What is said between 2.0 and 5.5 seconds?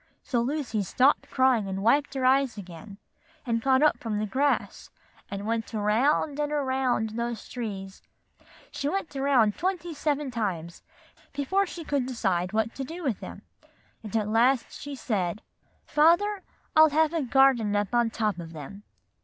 her eyes again, and got up from the grass, and